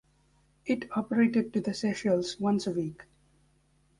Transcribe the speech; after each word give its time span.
It 0.65 0.89
operated 0.97 1.53
to 1.53 1.61
the 1.61 1.75
Seychelles 1.75 2.39
once 2.39 2.65
a 2.65 2.71
week. 2.71 3.03